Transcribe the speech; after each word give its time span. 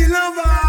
the 0.00 0.08
lover. 0.08 0.59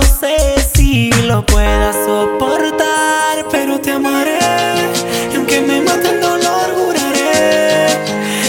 no 0.00 0.06
sé 0.06 0.56
si 0.74 1.10
lo 1.26 1.44
pueda 1.44 1.92
soportar, 1.92 3.46
pero 3.50 3.80
te 3.80 3.90
amaré. 3.90 4.38
Y 5.32 5.36
aunque 5.36 5.60
me 5.60 5.80
mate 5.80 6.08
el 6.10 6.20
dolor, 6.20 6.66
juraré 6.74 7.86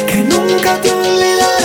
que 0.07 0.17
nunca 0.17 0.79
te 0.81 0.91
olvidaré. 0.91 1.60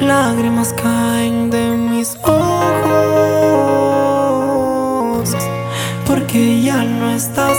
Lágrimas 0.00 0.72
caen 0.74 1.50
de 1.50 1.70
mis 1.70 2.16
ojos 2.22 2.36
porque 6.06 6.62
ya 6.62 6.84
no 6.84 7.10
estás. 7.10 7.55